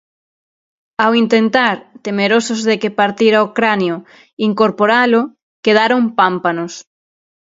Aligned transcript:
Ao 1.03 1.11
intentar, 1.23 1.75
temerosos 2.05 2.59
de 2.67 2.75
que 2.81 2.95
partira 2.99 3.45
o 3.45 3.51
cranio, 3.57 3.95
incorporalo, 4.47 5.21
quedaron 5.65 6.01
pámpanos: 6.19 6.73